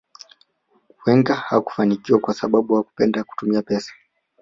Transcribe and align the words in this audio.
Wenger 1.05 1.35
hakufanikiwa 1.35 2.19
kwa 2.19 2.33
sababu 2.33 2.75
hakupenda 2.75 3.23
kutumia 3.23 3.61
pesa 3.61 3.91